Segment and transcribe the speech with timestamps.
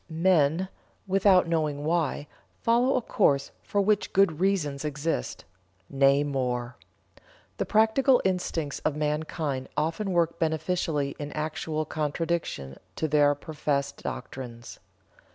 [0.09, 0.67] Men,
[1.05, 2.25] without knowing why,
[2.63, 5.45] follow a course for which good reasons exist.
[5.91, 6.75] Nay, more.
[7.57, 14.79] The practical instincts of mankind often work beneficially in actual contradiction to their professed doctrines."